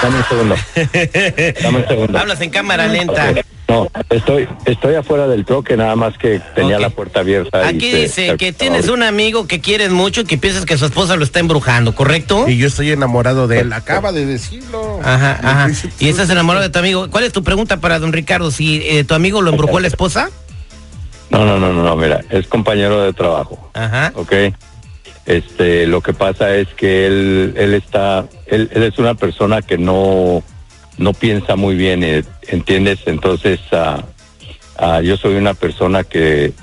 dame 0.02 0.18
un 0.18 0.24
segundo 0.26 0.56
dame 1.64 1.78
un 1.80 1.88
segundo 1.88 2.18
Hablas 2.20 2.42
en 2.42 2.50
cámara 2.50 2.88
lenta. 2.88 3.34
No 3.74 3.88
estoy 4.10 4.48
estoy 4.66 4.96
afuera 4.96 5.28
del 5.28 5.46
troque 5.46 5.76
nada 5.76 5.96
más 5.96 6.18
que 6.18 6.40
tenía 6.56 6.80
la 6.80 6.90
puerta 6.90 7.22
abierta 7.22 7.68
Aquí 7.68 7.92
dice 7.92 8.30
se- 8.32 8.38
que 8.38 8.54
tienes 8.54 8.90
un 8.90 9.04
amigo 9.04 9.48
que 9.48 9.60
quieres 9.62 9.92
mucho 9.92 10.22
y 10.22 10.26
que 10.26 10.38
piensas 10.38 10.66
que 10.66 10.78
su 10.78 10.86
esposa 10.86 11.16
lo 11.16 11.24
está 11.24 11.40
embrujando, 11.40 11.96
¿correcto? 11.96 12.48
Y 12.48 12.58
yo 12.58 12.68
estoy 12.68 12.92
enamorado 12.92 13.48
de 13.48 13.60
él. 13.62 13.74
Acaba 13.74 14.12
de 14.12 14.26
decirlo. 14.26 15.00
Ajá, 15.04 15.40
ajá. 15.44 15.70
Y 16.00 16.10
estás 16.10 16.30
enamorado 16.30 16.64
de 16.64 16.70
tu 16.70 16.80
amigo. 16.80 17.10
¿Cuál 17.10 17.24
es 17.24 17.34
tu 17.34 17.44
pregunta 17.44 17.78
para 17.82 18.00
don 18.00 18.14
Ricardo? 18.14 18.52
Si 18.52 18.82
eh, 18.86 19.04
tu 19.04 19.14
amigo 19.14 19.42
lo 19.42 19.50
embrujó 19.52 19.80
la 19.80 19.88
esposa. 19.88 20.30
no 21.30 21.46
no 21.46 21.58
no 21.60 21.74
no 21.74 21.84
no 21.84 21.96
mira 21.96 22.22
es 22.30 22.46
compañero 22.48 23.02
de 23.02 23.12
trabajo 23.14 23.70
Ajá. 23.74 24.12
¿ok? 24.16 24.34
Este, 25.26 25.88
lo 25.88 26.02
que 26.02 26.14
pasa 26.14 26.54
es 26.56 26.68
que 26.76 27.08
él, 27.08 27.54
él 27.58 27.74
está, 27.74 28.26
él, 28.46 28.70
él 28.74 28.84
es 28.84 29.00
una 29.00 29.16
persona 29.16 29.62
que 29.62 29.78
no, 29.78 30.44
no 30.98 31.14
piensa 31.14 31.56
muy 31.56 31.76
bien, 31.76 32.04
eh, 32.04 32.24
¿entiendes? 32.48 33.00
Entonces, 33.06 33.60
ah, 33.72 34.04
ah, 34.78 35.02
yo 35.02 35.18
soy 35.18 35.36
una 35.36 35.54
persona 35.54 36.04
que, 36.04 36.54